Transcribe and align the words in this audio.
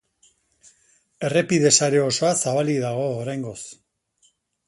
Errepide 1.27 1.71
sare 1.75 2.01
osoa 2.05 2.33
zabalik 2.45 2.81
dago 2.87 3.05
oraingoz. 3.21 3.59